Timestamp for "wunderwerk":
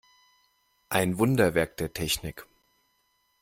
1.19-1.77